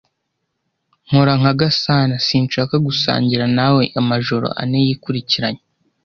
[1.05, 2.15] Nkora nka Gasana.
[2.27, 5.61] Sinshaka gusangira nawe amajoro ane yikurikiranya.